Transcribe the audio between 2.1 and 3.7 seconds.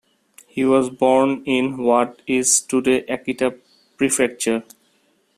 is today Akita